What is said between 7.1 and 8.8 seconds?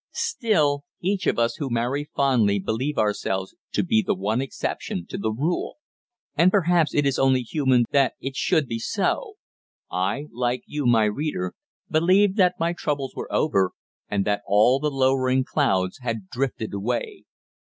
only human that it should be